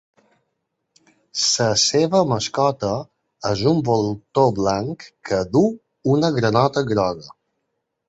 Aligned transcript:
La 1.41 1.67
seva 1.81 2.21
mascota 2.31 2.91
és 3.51 3.63
un 3.75 3.85
voltor 3.93 4.53
blanc 4.63 5.09
que 5.33 5.45
duu 5.55 5.73
una 6.19 6.37
granota 6.43 6.89
groga. 6.93 7.35